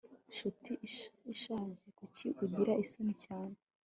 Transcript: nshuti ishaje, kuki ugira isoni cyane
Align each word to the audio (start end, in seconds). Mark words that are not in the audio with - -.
nshuti 0.31 0.71
ishaje, 1.33 1.85
kuki 1.97 2.25
ugira 2.43 2.73
isoni 2.83 3.13
cyane 3.25 3.55